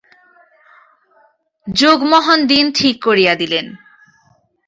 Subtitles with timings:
[1.67, 3.65] জগমোহন দিন ঠিক করিয়া দিলেন।